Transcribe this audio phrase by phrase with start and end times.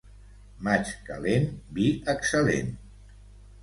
[0.67, 1.47] Maig calent,
[1.79, 2.77] vi excel·lent.